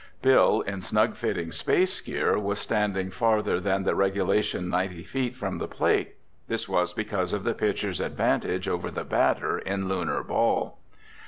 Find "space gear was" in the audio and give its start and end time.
1.51-2.57